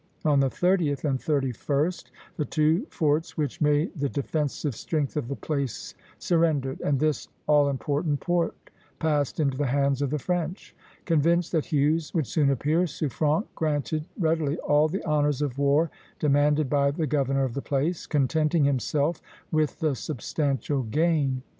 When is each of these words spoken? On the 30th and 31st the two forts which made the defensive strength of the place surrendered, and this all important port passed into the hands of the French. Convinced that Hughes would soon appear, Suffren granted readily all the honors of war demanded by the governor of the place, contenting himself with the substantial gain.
On 0.25 0.39
the 0.39 0.49
30th 0.49 1.03
and 1.03 1.19
31st 1.19 2.05
the 2.35 2.43
two 2.45 2.87
forts 2.89 3.37
which 3.37 3.61
made 3.61 3.91
the 3.95 4.09
defensive 4.09 4.75
strength 4.75 5.15
of 5.15 5.27
the 5.27 5.35
place 5.35 5.93
surrendered, 6.17 6.81
and 6.81 6.99
this 6.99 7.27
all 7.45 7.69
important 7.69 8.19
port 8.19 8.55
passed 8.97 9.39
into 9.39 9.59
the 9.59 9.67
hands 9.67 10.01
of 10.01 10.09
the 10.09 10.17
French. 10.17 10.75
Convinced 11.05 11.51
that 11.51 11.65
Hughes 11.67 12.15
would 12.15 12.25
soon 12.25 12.49
appear, 12.49 12.87
Suffren 12.87 13.43
granted 13.53 14.03
readily 14.17 14.57
all 14.61 14.87
the 14.87 15.03
honors 15.05 15.39
of 15.43 15.59
war 15.59 15.91
demanded 16.17 16.67
by 16.67 16.89
the 16.89 17.05
governor 17.05 17.43
of 17.43 17.53
the 17.53 17.61
place, 17.61 18.07
contenting 18.07 18.63
himself 18.65 19.21
with 19.51 19.81
the 19.81 19.93
substantial 19.93 20.81
gain. 20.81 21.43